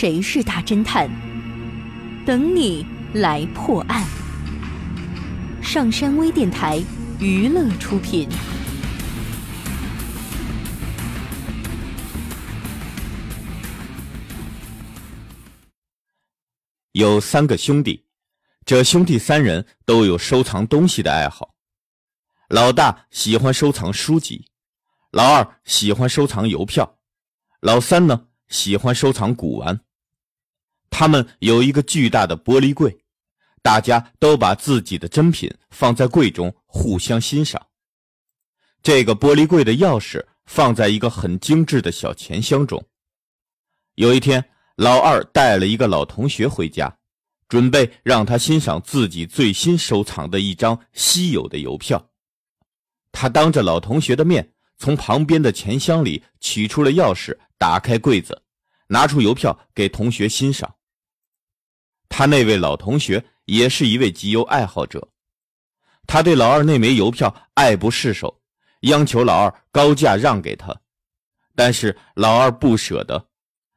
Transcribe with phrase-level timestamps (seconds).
[0.00, 1.10] 谁是大侦探？
[2.24, 4.06] 等你来破案。
[5.60, 6.80] 上山微电台
[7.18, 8.28] 娱乐出品。
[16.92, 18.04] 有三个兄弟，
[18.64, 21.56] 这兄弟三人都有收藏东西的爱好。
[22.50, 24.48] 老大喜欢收藏书籍，
[25.10, 27.00] 老二喜欢收藏邮票，
[27.62, 29.80] 老三呢喜欢收藏古玩。
[30.98, 32.98] 他们有一个巨大的玻璃柜，
[33.62, 37.64] 大家都把自己的珍品放在柜中互相欣赏。
[38.82, 42.84] 这个玻璃柜的钥匙放在一个很精致的小钱箱中。
[43.94, 46.98] 有一天，老二带了一个老同学回家，
[47.48, 52.10] 准备让他欣赏自己最新收藏的一张稀有的邮票。
[53.12, 58.42] 他当着老同学的面，从旁边的钱箱里取出了钥匙，打开柜子，
[58.88, 60.74] 拿出邮票给同学欣赏。
[62.08, 65.08] 他那位老同学也是一位集邮爱好者，
[66.06, 68.40] 他对老二那枚邮票爱不释手，
[68.80, 70.74] 央求老二高价让给他，
[71.54, 73.28] 但是老二不舍得。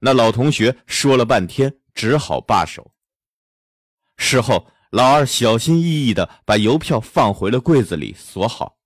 [0.00, 2.92] 那老同学说了半天，只好罢手。
[4.16, 8.76] 事后，老二小心翼翼地把邮票放回了柜子里，锁好。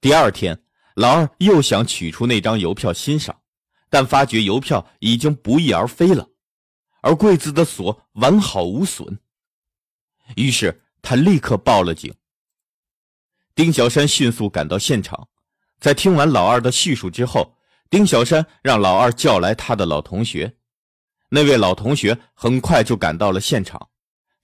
[0.00, 0.64] 第二天，
[0.94, 3.42] 老二又想取出那张邮票欣赏，
[3.88, 6.28] 但发觉邮票已经不翼而飞了，
[7.04, 9.18] 而柜子的锁完好无损。
[10.36, 12.12] 于是他立刻报了警。
[13.54, 15.28] 丁小山迅速赶到现场，
[15.78, 17.58] 在听完老二的叙述之后，
[17.90, 20.56] 丁小山让老二叫来他的老同学。
[21.28, 23.90] 那位老同学很快就赶到了现场，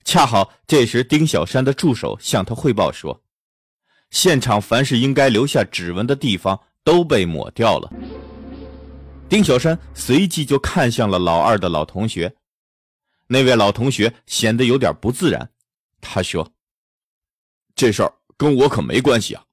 [0.03, 3.23] 恰好这时丁小山的助手向他汇报说。
[4.11, 7.91] 现场凡是应该留下指纹的地方都被抹掉了。
[9.27, 12.35] 丁小山随即就看向了老二的老同学，
[13.33, 15.49] 那位老同学显得有点不自然。
[16.01, 16.51] 他说
[17.73, 19.45] ：“这事儿跟我可没关系啊，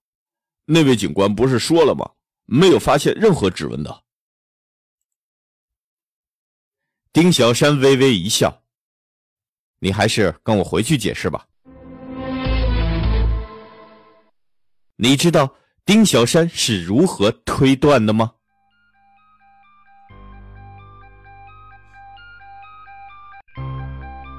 [0.64, 2.10] 那位警官不是说了吗？
[2.46, 4.02] 没有发现任何指纹的。”
[7.12, 8.64] 丁小山微微一笑
[9.78, 11.46] ：“你还是跟我回去解释吧。”
[14.96, 18.34] 你知道丁小山是如何推断的吗？